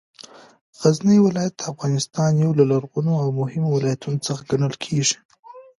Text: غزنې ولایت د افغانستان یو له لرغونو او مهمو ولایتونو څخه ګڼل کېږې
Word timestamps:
غزنې 0.79 1.17
ولایت 1.27 1.53
د 1.57 1.61
افغانستان 1.71 2.31
یو 2.43 2.51
له 2.59 2.63
لرغونو 2.71 3.11
او 3.23 3.27
مهمو 3.39 3.69
ولایتونو 3.77 4.23
څخه 4.27 4.41
ګڼل 4.51 4.73
کېږې 4.83 5.17